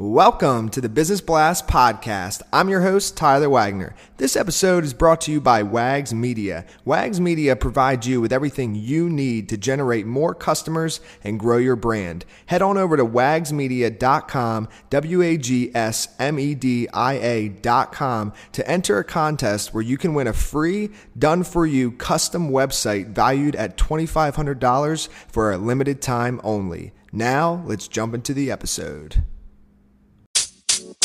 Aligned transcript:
Welcome 0.00 0.68
to 0.68 0.80
the 0.80 0.88
Business 0.88 1.20
Blast 1.20 1.66
podcast. 1.66 2.42
I'm 2.52 2.68
your 2.68 2.82
host, 2.82 3.16
Tyler 3.16 3.50
Wagner. 3.50 3.96
This 4.16 4.36
episode 4.36 4.84
is 4.84 4.94
brought 4.94 5.20
to 5.22 5.32
you 5.32 5.40
by 5.40 5.64
Wags 5.64 6.14
Media. 6.14 6.64
Wags 6.84 7.20
Media 7.20 7.56
provides 7.56 8.06
you 8.06 8.20
with 8.20 8.32
everything 8.32 8.76
you 8.76 9.10
need 9.10 9.48
to 9.48 9.56
generate 9.56 10.06
more 10.06 10.36
customers 10.36 11.00
and 11.24 11.40
grow 11.40 11.56
your 11.56 11.74
brand. 11.74 12.24
Head 12.46 12.62
on 12.62 12.78
over 12.78 12.96
to 12.96 13.04
wagsmedia.com, 13.04 14.68
W 14.88 15.22
A 15.22 15.36
G 15.36 15.72
S 15.74 16.14
M 16.20 16.38
E 16.38 16.54
D 16.54 16.86
I 16.94 17.14
A.com 17.14 18.32
to 18.52 18.70
enter 18.70 19.00
a 19.00 19.04
contest 19.04 19.74
where 19.74 19.82
you 19.82 19.98
can 19.98 20.14
win 20.14 20.28
a 20.28 20.32
free, 20.32 20.90
done 21.18 21.42
for 21.42 21.66
you 21.66 21.90
custom 21.90 22.50
website 22.50 23.08
valued 23.08 23.56
at 23.56 23.76
$2,500 23.76 25.08
for 25.26 25.50
a 25.50 25.58
limited 25.58 26.00
time 26.00 26.40
only. 26.44 26.92
Now, 27.10 27.64
let's 27.66 27.88
jump 27.88 28.14
into 28.14 28.32
the 28.32 28.52
episode. 28.52 29.24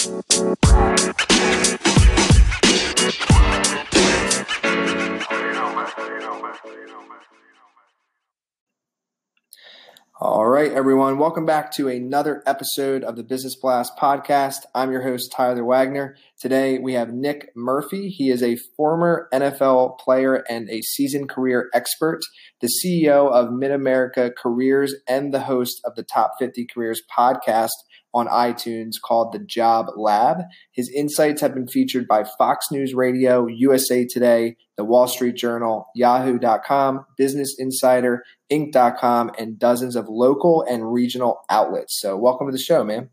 All 0.05 0.21
right, 10.45 10.73
everyone. 10.73 11.17
Welcome 11.17 11.45
back 11.45 11.71
to 11.75 11.87
another 11.87 12.43
episode 12.45 13.05
of 13.05 13.15
the 13.15 13.23
Business 13.23 13.55
Blast 13.55 13.93
podcast. 13.97 14.65
I'm 14.75 14.91
your 14.91 15.03
host, 15.03 15.31
Tyler 15.31 15.63
Wagner. 15.63 16.17
Today 16.37 16.79
we 16.79 16.95
have 16.95 17.13
Nick 17.13 17.53
Murphy. 17.55 18.09
He 18.09 18.29
is 18.29 18.43
a 18.43 18.57
former 18.75 19.29
NFL 19.33 19.99
player 19.99 20.43
and 20.49 20.69
a 20.69 20.81
seasoned 20.81 21.29
career 21.29 21.69
expert, 21.73 22.19
the 22.59 22.67
CEO 22.67 23.31
of 23.31 23.53
Mid 23.53 23.71
America 23.71 24.33
Careers, 24.37 24.95
and 25.07 25.33
the 25.33 25.43
host 25.43 25.79
of 25.85 25.95
the 25.95 26.03
Top 26.03 26.33
50 26.39 26.67
Careers 26.73 27.01
podcast 27.17 27.69
on 28.13 28.27
iTunes 28.27 28.95
called 29.03 29.33
The 29.33 29.39
Job 29.39 29.87
Lab. 29.95 30.43
His 30.71 30.89
insights 30.89 31.41
have 31.41 31.53
been 31.53 31.67
featured 31.67 32.07
by 32.07 32.23
Fox 32.23 32.71
News 32.71 32.93
Radio, 32.93 33.47
USA 33.47 34.05
Today, 34.05 34.57
The 34.77 34.83
Wall 34.83 35.07
Street 35.07 35.35
Journal, 35.35 35.87
Yahoo.com, 35.95 37.05
Business 37.17 37.55
Insider, 37.57 38.23
Inc.com, 38.51 39.31
and 39.37 39.57
dozens 39.57 39.95
of 39.95 40.07
local 40.07 40.63
and 40.69 40.93
regional 40.93 41.41
outlets. 41.49 41.99
So, 41.99 42.15
welcome 42.17 42.47
to 42.47 42.51
the 42.51 42.57
show, 42.57 42.83
man. 42.83 43.09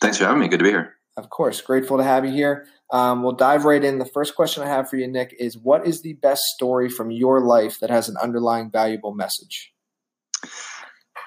Thanks 0.00 0.18
for 0.18 0.24
having 0.24 0.40
me. 0.40 0.48
Good 0.48 0.58
to 0.58 0.64
be 0.64 0.70
here. 0.70 0.94
Of 1.16 1.30
course. 1.30 1.60
Grateful 1.60 1.96
to 1.96 2.04
have 2.04 2.24
you 2.24 2.30
here. 2.30 2.66
Um, 2.92 3.22
we'll 3.22 3.32
dive 3.32 3.64
right 3.64 3.82
in. 3.82 3.98
The 3.98 4.06
first 4.06 4.36
question 4.36 4.62
I 4.62 4.68
have 4.68 4.88
for 4.88 4.96
you, 4.96 5.08
Nick, 5.08 5.34
is 5.38 5.58
what 5.58 5.86
is 5.86 6.02
the 6.02 6.14
best 6.14 6.42
story 6.54 6.88
from 6.88 7.10
your 7.10 7.40
life 7.40 7.80
that 7.80 7.90
has 7.90 8.08
an 8.08 8.16
underlying 8.22 8.70
valuable 8.70 9.12
message? 9.12 9.72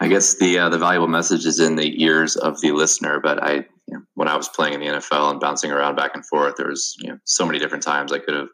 I 0.02 0.08
guess 0.08 0.34
the 0.40 0.58
uh, 0.58 0.70
the 0.70 0.80
valuable 0.80 1.08
message 1.08 1.46
is 1.46 1.60
in 1.60 1.76
the 1.76 2.04
ears 2.04 2.36
of 2.36 2.60
the 2.60 2.72
listener. 2.72 3.20
But 3.20 3.42
I, 3.42 3.54
you 3.54 3.66
know, 3.92 4.02
when 4.16 4.28
I 4.28 4.36
was 4.36 4.50
playing 4.50 4.74
in 4.74 4.80
the 4.80 4.88
NFL 4.88 5.30
and 5.30 5.40
bouncing 5.40 5.72
around 5.72 5.96
back 5.96 6.16
and 6.16 6.26
forth, 6.26 6.56
there 6.58 6.68
was 6.68 6.96
you 7.00 7.12
know 7.12 7.20
so 7.26 7.46
many 7.46 7.60
different 7.60 7.84
times 7.84 8.12
I 8.12 8.18
could 8.18 8.34
have 8.34 8.48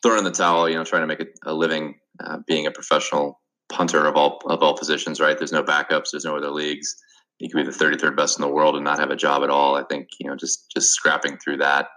thrown 0.00 0.18
in 0.18 0.24
the 0.24 0.30
towel. 0.30 0.68
You 0.68 0.76
know, 0.76 0.84
trying 0.84 1.02
to 1.02 1.08
make 1.08 1.20
a, 1.20 1.26
a 1.44 1.52
living 1.52 1.98
uh, 2.24 2.38
being 2.46 2.66
a 2.66 2.70
professional 2.70 3.40
punter 3.68 4.06
of 4.06 4.14
all 4.14 4.40
of 4.46 4.62
all 4.62 4.78
positions. 4.78 5.20
Right? 5.20 5.36
There's 5.36 5.50
no 5.50 5.64
backups. 5.64 6.12
There's 6.12 6.24
no 6.24 6.36
other 6.36 6.50
leagues. 6.50 6.94
You 7.40 7.48
could 7.48 7.64
be 7.64 7.70
the 7.70 7.76
33rd 7.76 8.16
best 8.16 8.38
in 8.38 8.42
the 8.42 8.48
world 8.48 8.76
and 8.76 8.84
not 8.84 9.00
have 9.00 9.10
a 9.10 9.16
job 9.16 9.42
at 9.42 9.50
all. 9.50 9.74
I 9.74 9.82
think 9.82 10.06
you 10.20 10.30
know 10.30 10.36
just 10.36 10.70
just 10.70 10.92
scrapping 10.92 11.38
through 11.38 11.56
that 11.56 11.88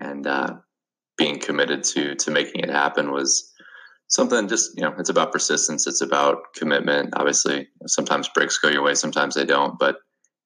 and 0.00 0.26
uh, 0.26 0.54
being 1.16 1.38
committed 1.38 1.84
to 1.84 2.16
to 2.16 2.32
making 2.32 2.62
it 2.62 2.70
happen 2.70 3.12
was 3.12 3.52
something 4.08 4.48
just 4.48 4.76
you 4.76 4.82
know 4.82 4.94
it's 4.98 5.10
about 5.10 5.32
persistence 5.32 5.86
it's 5.86 6.00
about 6.00 6.38
commitment. 6.54 7.14
Obviously 7.16 7.68
sometimes 7.86 8.28
breaks 8.28 8.58
go 8.58 8.68
your 8.68 8.82
way 8.82 8.94
sometimes 8.94 9.34
they 9.34 9.44
don't 9.44 9.78
but 9.78 9.96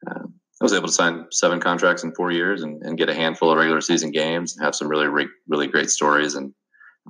uh, 0.09 0.25
i 0.25 0.65
was 0.65 0.73
able 0.73 0.87
to 0.87 0.93
sign 0.93 1.27
seven 1.31 1.61
contracts 1.61 2.03
in 2.03 2.15
four 2.15 2.31
years 2.31 2.63
and, 2.63 2.83
and, 2.83 2.99
get 2.99 3.09
a 3.09 3.15
handful 3.15 3.51
of 3.51 3.59
regular 3.59 3.81
season 3.81 4.11
games 4.11 4.57
and 4.57 4.65
have 4.65 4.75
some 4.75 4.89
really 4.89 5.09
re- 5.09 5.29
really 5.49 5.67
great 5.67 5.91
stories. 5.91 6.35
And 6.35 6.53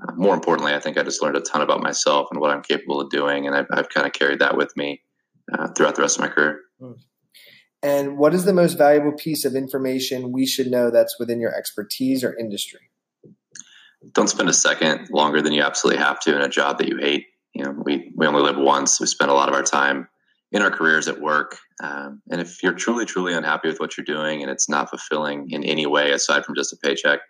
uh, 0.03 0.13
more 0.15 0.35
importantly 0.35 0.73
i 0.73 0.79
think 0.79 0.97
i 0.97 1.03
just 1.03 1.23
learned 1.23 1.37
a 1.37 1.41
ton 1.41 1.63
about 1.63 1.83
myself 1.83 2.29
and 2.31 2.41
what 2.41 2.51
i'm 2.51 2.63
capable 2.63 3.01
of 3.01 3.11
doing 3.11 3.47
and 3.47 3.57
i've, 3.57 3.67
I've 3.73 3.89
kind 3.89 4.07
of 4.07 4.13
carried 4.13 4.39
that 4.39 4.57
with 4.57 4.77
me 4.77 5.03
uh, 5.53 5.69
throughout 5.69 5.97
the 5.97 6.03
rest 6.03 6.17
of 6.17 6.23
my 6.23 6.29
career. 6.29 6.61
And 7.83 8.19
what 8.19 8.35
is 8.35 8.45
the 8.45 8.53
most 8.53 8.77
valuable 8.77 9.13
piece 9.13 9.45
of 9.45 9.55
information 9.55 10.33
we 10.33 10.47
should 10.47 10.67
know 10.67 10.91
that's 10.91 11.19
within 11.19 11.41
your 11.41 11.55
expertise 11.55 12.23
or 12.23 12.37
industry 12.39 12.90
don't 14.15 14.29
spend 14.29 14.49
a 14.49 14.55
second 14.55 15.09
longer 15.11 15.43
than 15.43 15.53
you 15.53 15.63
absolutely 15.63 16.03
have 16.03 16.21
to 16.21 16.35
in 16.35 16.43
a 16.43 16.49
job 16.49 16.79
that 16.79 16.89
you 16.89 16.97
hate. 16.99 17.27
You 17.55 17.65
know, 17.65 17.75
we, 17.85 18.13
we 18.17 18.27
only 18.27 18.43
live 18.43 18.57
once. 18.57 19.01
We 19.01 19.07
spend 19.07 19.31
a 19.31 19.35
lot 19.35 19.49
of 19.49 19.55
our 19.55 19.63
time 19.63 20.09
in 20.53 20.63
our 20.63 20.71
careers 20.71 21.09
at 21.09 21.21
work. 21.21 21.59
Um, 21.83 22.23
and 22.31 22.41
if 22.41 22.63
you're 22.63 22.73
truly, 22.73 23.05
truly 23.05 23.35
unhappy 23.35 23.69
with 23.69 23.79
what 23.79 23.97
you're 23.97 24.05
doing 24.05 24.43
and 24.43 24.51
it's 24.51 24.69
not 24.69 24.91
fulfilling 24.91 25.51
in 25.51 25.65
any 25.65 25.87
way 25.87 26.13
aside 26.13 26.45
from 26.45 26.55
just 26.55 26.73
a 26.73 26.77
paycheck, 26.83 27.21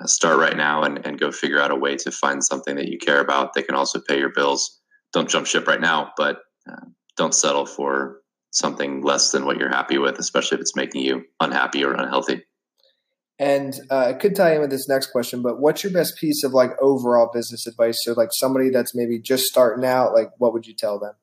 uh, 0.00 0.06
start 0.06 0.38
right 0.38 0.56
now 0.56 0.82
and, 0.82 1.04
and 1.04 1.18
go 1.18 1.30
figure 1.30 1.60
out 1.60 1.70
a 1.70 1.76
way 1.76 1.96
to 1.96 2.10
find 2.10 2.42
something 2.42 2.76
that 2.76 2.88
you 2.88 2.98
care 2.98 3.20
about 3.20 3.54
that 3.54 3.66
can 3.66 3.74
also 3.74 4.00
pay 4.00 4.18
your 4.18 4.30
bills. 4.30 4.80
Don't 5.12 5.28
jump 5.28 5.46
ship 5.46 5.66
right 5.66 5.80
now, 5.80 6.12
but 6.16 6.38
uh, 6.70 6.86
don't 7.16 7.34
settle 7.34 7.66
for 7.66 8.20
something 8.52 9.02
less 9.02 9.32
than 9.32 9.44
what 9.44 9.58
you're 9.58 9.68
happy 9.68 9.98
with, 9.98 10.18
especially 10.18 10.56
if 10.56 10.60
it's 10.60 10.76
making 10.76 11.02
you 11.02 11.24
unhappy 11.40 11.84
or 11.84 11.94
unhealthy. 11.94 12.42
And 13.38 13.74
uh, 13.90 14.12
could 14.20 14.36
tie 14.36 14.54
in 14.54 14.60
with 14.60 14.70
this 14.70 14.88
next 14.88 15.06
question, 15.06 15.42
but 15.42 15.60
what's 15.60 15.82
your 15.82 15.92
best 15.92 16.16
piece 16.16 16.44
of 16.44 16.52
like 16.52 16.70
overall 16.80 17.30
business 17.32 17.66
advice? 17.66 17.98
So, 18.04 18.12
like 18.12 18.28
somebody 18.32 18.70
that's 18.70 18.94
maybe 18.94 19.18
just 19.18 19.46
starting 19.46 19.84
out, 19.84 20.12
like 20.14 20.30
what 20.38 20.52
would 20.52 20.66
you 20.66 20.74
tell 20.74 20.98
them? 20.98 21.14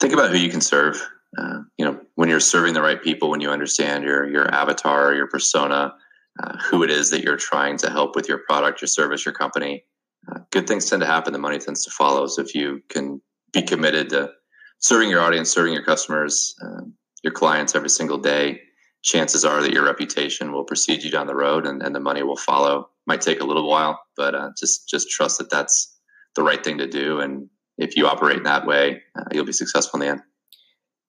Think 0.00 0.14
about 0.14 0.30
who 0.30 0.38
you 0.38 0.50
can 0.50 0.60
serve. 0.60 1.00
Uh, 1.36 1.60
you 1.76 1.84
know, 1.84 2.00
when 2.14 2.28
you're 2.28 2.40
serving 2.40 2.72
the 2.72 2.82
right 2.82 3.02
people, 3.02 3.30
when 3.30 3.40
you 3.40 3.50
understand 3.50 4.04
your 4.04 4.28
your 4.28 4.52
avatar, 4.52 5.14
your 5.14 5.28
persona, 5.28 5.94
uh, 6.42 6.56
who 6.58 6.82
it 6.82 6.90
is 6.90 7.10
that 7.10 7.22
you're 7.22 7.36
trying 7.36 7.76
to 7.78 7.90
help 7.90 8.16
with 8.16 8.28
your 8.28 8.38
product, 8.38 8.80
your 8.80 8.88
service, 8.88 9.24
your 9.24 9.34
company, 9.34 9.84
uh, 10.30 10.40
good 10.50 10.66
things 10.66 10.88
tend 10.88 11.00
to 11.00 11.06
happen. 11.06 11.32
The 11.32 11.38
money 11.38 11.58
tends 11.58 11.84
to 11.84 11.90
follow. 11.90 12.26
So 12.26 12.42
if 12.42 12.54
you 12.54 12.82
can 12.88 13.20
be 13.52 13.62
committed 13.62 14.10
to 14.10 14.30
serving 14.78 15.10
your 15.10 15.20
audience, 15.20 15.52
serving 15.52 15.72
your 15.72 15.84
customers, 15.84 16.54
um, 16.62 16.94
your 17.22 17.32
clients 17.32 17.74
every 17.74 17.90
single 17.90 18.18
day, 18.18 18.60
chances 19.08 19.44
are 19.44 19.62
that 19.62 19.72
your 19.72 19.84
reputation 19.84 20.52
will 20.52 20.64
precede 20.64 21.02
you 21.02 21.10
down 21.10 21.26
the 21.26 21.34
road 21.34 21.66
and, 21.66 21.82
and 21.82 21.94
the 21.94 22.00
money 22.00 22.22
will 22.22 22.36
follow. 22.36 22.90
Might 23.06 23.22
take 23.22 23.40
a 23.40 23.44
little 23.44 23.66
while, 23.66 23.98
but 24.16 24.34
uh, 24.34 24.50
just 24.58 24.88
just 24.88 25.08
trust 25.08 25.38
that 25.38 25.48
that's 25.48 25.96
the 26.36 26.42
right 26.42 26.62
thing 26.62 26.78
to 26.78 26.86
do. 26.86 27.20
And 27.20 27.48
if 27.78 27.96
you 27.96 28.06
operate 28.06 28.36
in 28.36 28.42
that 28.42 28.66
way, 28.66 29.02
uh, 29.18 29.24
you'll 29.32 29.46
be 29.46 29.52
successful 29.52 30.00
in 30.00 30.06
the 30.06 30.12
end. 30.12 30.22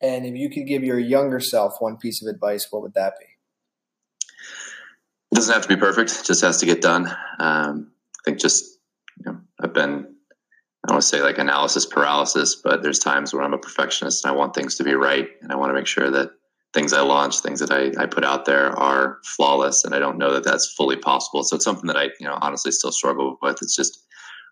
And 0.01 0.25
if 0.25 0.35
you 0.35 0.49
could 0.49 0.65
give 0.65 0.83
your 0.83 0.97
younger 0.97 1.41
self 1.41 1.75
one 1.79 1.97
piece 1.97 2.21
of 2.21 2.33
advice, 2.33 2.67
what 2.69 2.81
would 2.81 2.93
that 2.93 3.15
be? 3.19 3.25
It 5.31 5.35
doesn't 5.35 5.53
have 5.53 5.63
to 5.63 5.67
be 5.67 5.75
perfect; 5.75 6.11
it 6.11 6.25
just 6.25 6.41
has 6.41 6.59
to 6.59 6.65
get 6.65 6.81
done. 6.81 7.07
Um, 7.37 7.91
I 8.21 8.21
think 8.23 8.39
just 8.39 8.79
you 9.17 9.29
know, 9.29 9.41
I've 9.61 9.73
been 9.73 9.91
I 9.91 10.87
don't 10.87 10.95
want 10.95 11.01
to 11.01 11.07
say 11.07 11.21
like 11.21 11.37
analysis 11.37 11.85
paralysis, 11.85 12.55
but 12.55 12.81
there's 12.81 12.99
times 12.99 13.33
where 13.33 13.43
I'm 13.43 13.53
a 13.53 13.57
perfectionist 13.57 14.23
and 14.23 14.31
I 14.31 14.35
want 14.37 14.55
things 14.55 14.75
to 14.75 14.85
be 14.85 14.93
right, 14.93 15.27
and 15.41 15.51
I 15.51 15.57
want 15.57 15.71
to 15.71 15.73
make 15.73 15.87
sure 15.87 16.09
that 16.11 16.31
things 16.73 16.93
I 16.93 17.01
launch, 17.01 17.39
things 17.39 17.59
that 17.59 17.71
I, 17.71 17.91
I 18.01 18.05
put 18.05 18.23
out 18.23 18.45
there 18.45 18.77
are 18.77 19.17
flawless, 19.25 19.83
and 19.83 19.95
I 19.95 19.99
don't 19.99 20.17
know 20.17 20.33
that 20.33 20.43
that's 20.43 20.73
fully 20.73 20.95
possible. 20.95 21.43
So 21.43 21.55
it's 21.55 21.65
something 21.65 21.87
that 21.87 21.97
I, 21.97 22.05
you 22.19 22.27
know, 22.27 22.37
honestly 22.41 22.71
still 22.71 22.91
struggle 22.91 23.37
with. 23.41 23.57
It's 23.61 23.75
just 23.75 24.05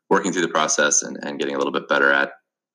working 0.09 0.31
through 0.31 0.41
the 0.41 0.47
process 0.47 1.03
and, 1.03 1.17
and 1.21 1.39
getting 1.39 1.55
a 1.55 1.57
little 1.57 1.73
bit 1.73 1.87
better 1.87 2.11
at 2.11 2.31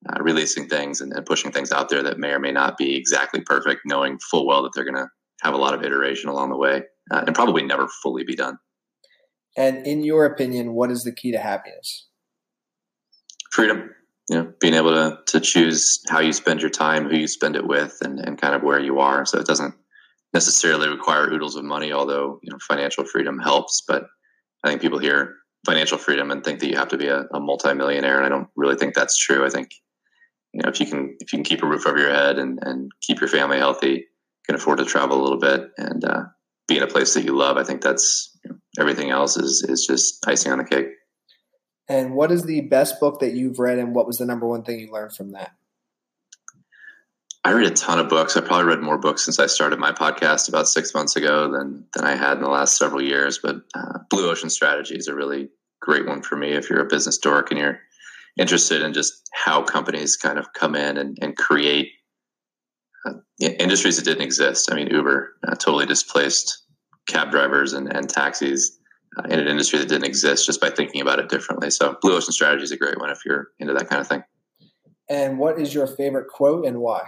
uh, 0.08 0.22
releasing 0.22 0.68
things 0.68 1.00
and, 1.00 1.12
and, 1.12 1.24
pushing 1.24 1.52
things 1.52 1.72
out 1.72 1.88
there 1.88 2.02
that 2.02 2.18
may 2.18 2.30
or 2.30 2.40
may 2.40 2.52
not 2.52 2.76
be 2.76 2.96
exactly 2.96 3.40
perfect, 3.40 3.82
knowing 3.84 4.18
full 4.30 4.46
well 4.46 4.62
that 4.62 4.72
they're 4.74 4.84
going 4.84 4.96
to 4.96 5.08
have 5.42 5.54
a 5.54 5.58
lot 5.58 5.74
of 5.74 5.82
iteration 5.82 6.28
along 6.28 6.50
the 6.50 6.56
way 6.56 6.82
uh, 7.10 7.22
and 7.26 7.34
probably 7.34 7.62
never 7.62 7.88
fully 8.02 8.24
be 8.24 8.34
done. 8.34 8.56
And 9.56 9.86
in 9.86 10.02
your 10.02 10.24
opinion, 10.24 10.72
what 10.72 10.90
is 10.90 11.02
the 11.02 11.12
key 11.12 11.30
to 11.32 11.38
happiness? 11.38 12.08
Freedom 13.52 13.90
you 14.32 14.38
know, 14.38 14.50
being 14.60 14.72
able 14.72 14.92
to 14.92 15.18
to 15.26 15.40
choose 15.40 16.02
how 16.08 16.20
you 16.20 16.32
spend 16.32 16.62
your 16.62 16.70
time, 16.70 17.06
who 17.06 17.18
you 17.18 17.28
spend 17.28 17.54
it 17.54 17.66
with, 17.66 17.98
and, 18.00 18.18
and 18.18 18.40
kind 18.40 18.54
of 18.54 18.62
where 18.62 18.80
you 18.80 18.98
are. 18.98 19.26
So 19.26 19.38
it 19.38 19.46
doesn't 19.46 19.74
necessarily 20.32 20.88
require 20.88 21.30
oodles 21.30 21.54
of 21.54 21.64
money, 21.64 21.92
although 21.92 22.40
you 22.42 22.50
know 22.50 22.58
financial 22.66 23.04
freedom 23.04 23.38
helps. 23.38 23.82
But 23.86 24.04
I 24.64 24.70
think 24.70 24.80
people 24.80 24.98
hear 24.98 25.34
financial 25.66 25.98
freedom 25.98 26.30
and 26.30 26.42
think 26.42 26.60
that 26.60 26.70
you 26.70 26.78
have 26.78 26.88
to 26.88 26.96
be 26.96 27.08
a, 27.08 27.24
a 27.34 27.40
multimillionaire, 27.40 28.16
and 28.16 28.24
I 28.24 28.30
don't 28.30 28.48
really 28.56 28.76
think 28.76 28.94
that's 28.94 29.18
true. 29.18 29.44
I 29.44 29.50
think 29.50 29.68
you 30.54 30.62
know 30.62 30.70
if 30.70 30.80
you 30.80 30.86
can 30.86 31.14
if 31.20 31.30
you 31.30 31.36
can 31.36 31.44
keep 31.44 31.62
a 31.62 31.68
roof 31.68 31.86
over 31.86 31.98
your 31.98 32.14
head 32.14 32.38
and 32.38 32.58
and 32.62 32.90
keep 33.02 33.20
your 33.20 33.28
family 33.28 33.58
healthy, 33.58 34.06
can 34.46 34.54
afford 34.54 34.78
to 34.78 34.86
travel 34.86 35.20
a 35.20 35.22
little 35.22 35.40
bit 35.40 35.72
and 35.76 36.06
uh, 36.06 36.22
be 36.68 36.78
in 36.78 36.82
a 36.82 36.86
place 36.86 37.12
that 37.12 37.24
you 37.24 37.36
love. 37.36 37.58
I 37.58 37.64
think 37.64 37.82
that's 37.82 38.34
you 38.42 38.52
know, 38.52 38.56
everything 38.80 39.10
else 39.10 39.36
is 39.36 39.62
is 39.68 39.84
just 39.86 40.26
icing 40.26 40.52
on 40.52 40.58
the 40.58 40.64
cake. 40.64 40.86
And 41.88 42.14
what 42.14 42.30
is 42.30 42.44
the 42.44 42.62
best 42.62 43.00
book 43.00 43.20
that 43.20 43.34
you've 43.34 43.58
read, 43.58 43.78
and 43.78 43.94
what 43.94 44.06
was 44.06 44.18
the 44.18 44.26
number 44.26 44.46
one 44.46 44.62
thing 44.62 44.80
you 44.80 44.92
learned 44.92 45.14
from 45.14 45.32
that? 45.32 45.52
I 47.44 47.52
read 47.52 47.70
a 47.70 47.74
ton 47.74 47.98
of 47.98 48.08
books. 48.08 48.36
I 48.36 48.40
probably 48.40 48.66
read 48.66 48.80
more 48.80 48.98
books 48.98 49.24
since 49.24 49.40
I 49.40 49.46
started 49.46 49.80
my 49.80 49.90
podcast 49.90 50.48
about 50.48 50.68
six 50.68 50.94
months 50.94 51.16
ago 51.16 51.50
than 51.50 51.84
than 51.92 52.04
I 52.04 52.14
had 52.14 52.36
in 52.36 52.42
the 52.42 52.48
last 52.48 52.76
several 52.76 53.02
years. 53.02 53.40
But 53.42 53.56
uh, 53.74 53.98
Blue 54.10 54.30
Ocean 54.30 54.48
Strategy 54.48 54.94
is 54.94 55.08
a 55.08 55.14
really 55.14 55.48
great 55.80 56.06
one 56.06 56.22
for 56.22 56.36
me 56.36 56.52
if 56.52 56.70
you're 56.70 56.80
a 56.80 56.86
business 56.86 57.18
dork 57.18 57.50
and 57.50 57.58
you're 57.58 57.80
interested 58.38 58.80
in 58.80 58.92
just 58.92 59.28
how 59.32 59.62
companies 59.62 60.16
kind 60.16 60.38
of 60.38 60.52
come 60.52 60.76
in 60.76 60.96
and, 60.96 61.18
and 61.20 61.36
create 61.36 61.88
uh, 63.04 63.14
industries 63.40 63.96
that 63.96 64.04
didn't 64.04 64.22
exist. 64.22 64.70
I 64.70 64.76
mean, 64.76 64.86
Uber 64.86 65.34
uh, 65.46 65.54
totally 65.56 65.86
displaced 65.86 66.62
cab 67.08 67.32
drivers 67.32 67.72
and, 67.72 67.94
and 67.94 68.08
taxis 68.08 68.78
uh, 69.16 69.22
in 69.28 69.38
an 69.38 69.48
industry 69.48 69.78
that 69.78 69.88
didn't 69.88 70.06
exist 70.06 70.46
just 70.46 70.60
by 70.60 70.70
thinking 70.70 71.00
about 71.00 71.18
it 71.18 71.28
differently. 71.28 71.70
So, 71.70 71.96
Blue 72.00 72.16
Ocean 72.16 72.32
Strategy 72.32 72.64
is 72.64 72.72
a 72.72 72.76
great 72.76 72.98
one 72.98 73.10
if 73.10 73.24
you're 73.24 73.48
into 73.58 73.74
that 73.74 73.88
kind 73.88 74.00
of 74.00 74.08
thing. 74.08 74.22
And 75.08 75.38
what 75.38 75.60
is 75.60 75.74
your 75.74 75.86
favorite 75.86 76.28
quote 76.28 76.64
and 76.64 76.78
why? 76.78 77.02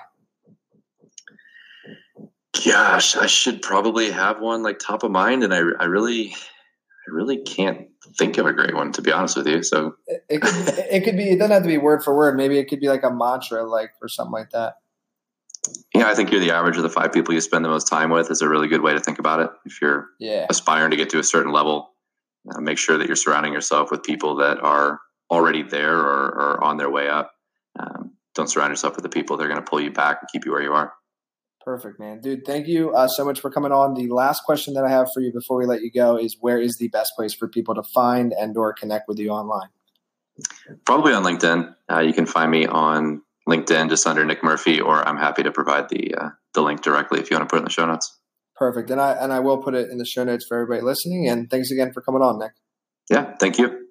Gosh, 2.64 3.16
I 3.16 3.26
should 3.26 3.62
probably 3.62 4.10
have 4.10 4.40
one 4.40 4.62
like 4.62 4.78
top 4.78 5.02
of 5.02 5.10
mind, 5.10 5.44
and 5.44 5.54
I, 5.54 5.58
I 5.58 5.84
really, 5.84 6.34
I 6.34 7.10
really 7.10 7.38
can't 7.38 7.88
think 8.18 8.38
of 8.38 8.46
a 8.46 8.52
great 8.52 8.74
one 8.74 8.92
to 8.92 9.02
be 9.02 9.10
honest 9.10 9.36
with 9.36 9.46
you. 9.46 9.62
So 9.62 9.96
it, 10.06 10.24
it 10.28 10.42
could, 10.42 10.54
it 10.78 11.04
could 11.04 11.16
be. 11.16 11.30
It 11.30 11.38
doesn't 11.38 11.52
have 11.52 11.62
to 11.62 11.68
be 11.68 11.78
word 11.78 12.04
for 12.04 12.14
word. 12.16 12.36
Maybe 12.36 12.58
it 12.58 12.66
could 12.66 12.80
be 12.80 12.88
like 12.88 13.02
a 13.02 13.10
mantra, 13.10 13.64
like 13.64 13.90
or 14.02 14.08
something 14.08 14.32
like 14.32 14.50
that. 14.50 14.74
Yeah, 15.94 16.08
I 16.08 16.14
think 16.14 16.30
you're 16.30 16.40
the 16.40 16.50
average 16.50 16.76
of 16.76 16.82
the 16.82 16.90
five 16.90 17.12
people 17.12 17.32
you 17.32 17.40
spend 17.40 17.64
the 17.64 17.70
most 17.70 17.88
time 17.88 18.10
with 18.10 18.30
is 18.30 18.42
a 18.42 18.48
really 18.48 18.68
good 18.68 18.82
way 18.82 18.92
to 18.92 19.00
think 19.00 19.18
about 19.18 19.40
it. 19.40 19.50
If 19.64 19.80
you're 19.80 20.08
yeah. 20.18 20.46
aspiring 20.50 20.90
to 20.90 20.96
get 20.96 21.10
to 21.10 21.18
a 21.18 21.24
certain 21.24 21.52
level, 21.52 21.93
uh, 22.52 22.60
make 22.60 22.78
sure 22.78 22.98
that 22.98 23.06
you're 23.06 23.16
surrounding 23.16 23.52
yourself 23.52 23.90
with 23.90 24.02
people 24.02 24.36
that 24.36 24.58
are 24.60 25.00
already 25.30 25.62
there 25.62 25.98
or, 25.98 26.26
or 26.26 26.64
on 26.64 26.76
their 26.76 26.90
way 26.90 27.08
up. 27.08 27.32
Um, 27.78 28.12
don't 28.34 28.48
surround 28.48 28.70
yourself 28.70 28.96
with 28.96 29.02
the 29.02 29.08
people 29.08 29.36
that 29.36 29.44
are 29.44 29.48
going 29.48 29.60
to 29.60 29.68
pull 29.68 29.80
you 29.80 29.90
back 29.90 30.18
and 30.20 30.28
keep 30.30 30.44
you 30.44 30.52
where 30.52 30.62
you 30.62 30.72
are. 30.72 30.92
Perfect, 31.64 31.98
man. 31.98 32.20
Dude, 32.20 32.44
thank 32.44 32.66
you 32.66 32.94
uh, 32.94 33.08
so 33.08 33.24
much 33.24 33.40
for 33.40 33.50
coming 33.50 33.72
on. 33.72 33.94
The 33.94 34.08
last 34.08 34.44
question 34.44 34.74
that 34.74 34.84
I 34.84 34.90
have 34.90 35.08
for 35.14 35.20
you 35.20 35.32
before 35.32 35.56
we 35.56 35.64
let 35.64 35.80
you 35.80 35.90
go 35.90 36.18
is 36.18 36.36
where 36.38 36.60
is 36.60 36.76
the 36.76 36.88
best 36.88 37.12
place 37.16 37.32
for 37.32 37.48
people 37.48 37.74
to 37.74 37.82
find 37.82 38.34
and 38.38 38.54
or 38.56 38.74
connect 38.74 39.08
with 39.08 39.18
you 39.18 39.30
online? 39.30 39.68
Probably 40.84 41.14
on 41.14 41.22
LinkedIn. 41.22 41.74
Uh, 41.90 42.00
you 42.00 42.12
can 42.12 42.26
find 42.26 42.50
me 42.50 42.66
on 42.66 43.22
LinkedIn 43.48 43.88
just 43.88 44.06
under 44.06 44.24
Nick 44.26 44.42
Murphy, 44.42 44.80
or 44.80 45.06
I'm 45.06 45.16
happy 45.16 45.42
to 45.42 45.52
provide 45.52 45.88
the 45.88 46.14
uh, 46.14 46.28
the 46.52 46.62
link 46.62 46.82
directly 46.82 47.20
if 47.20 47.30
you 47.30 47.36
want 47.36 47.48
to 47.48 47.52
put 47.52 47.56
it 47.56 47.60
in 47.60 47.64
the 47.64 47.70
show 47.70 47.86
notes. 47.86 48.18
Perfect, 48.56 48.90
and 48.90 49.00
I 49.00 49.12
and 49.12 49.32
I 49.32 49.40
will 49.40 49.58
put 49.58 49.74
it 49.74 49.90
in 49.90 49.98
the 49.98 50.04
show 50.04 50.24
notes 50.24 50.46
for 50.46 50.56
everybody 50.56 50.82
listening. 50.82 51.28
And 51.28 51.50
thanks 51.50 51.70
again 51.70 51.92
for 51.92 52.00
coming 52.00 52.22
on, 52.22 52.38
Nick. 52.38 52.52
Yeah, 53.10 53.34
thank 53.38 53.58
you. 53.58 53.83